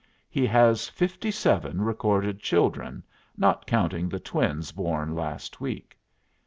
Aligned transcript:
He 0.31 0.47
has 0.47 0.89
fifty 0.89 1.29
seven 1.29 1.83
recorded 1.83 2.39
children, 2.39 3.03
not 3.37 3.67
counting 3.67 4.09
the 4.09 4.19
twins 4.19 4.71
born 4.71 5.13
last 5.13 5.59
week. 5.61 5.95